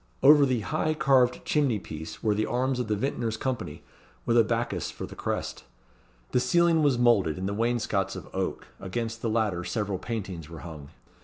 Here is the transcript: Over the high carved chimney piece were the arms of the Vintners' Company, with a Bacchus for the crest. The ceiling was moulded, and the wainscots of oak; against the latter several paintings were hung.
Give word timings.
Over 0.23 0.47
the 0.47 0.61
high 0.61 0.95
carved 0.95 1.45
chimney 1.45 1.77
piece 1.77 2.23
were 2.23 2.33
the 2.33 2.47
arms 2.47 2.79
of 2.79 2.87
the 2.87 2.95
Vintners' 2.95 3.37
Company, 3.37 3.83
with 4.25 4.35
a 4.35 4.43
Bacchus 4.43 4.89
for 4.89 5.05
the 5.05 5.13
crest. 5.15 5.63
The 6.31 6.39
ceiling 6.39 6.81
was 6.81 6.97
moulded, 6.97 7.37
and 7.37 7.47
the 7.47 7.53
wainscots 7.53 8.15
of 8.15 8.27
oak; 8.33 8.65
against 8.79 9.21
the 9.21 9.29
latter 9.29 9.63
several 9.63 9.99
paintings 9.99 10.49
were 10.49 10.61
hung. 10.61 10.89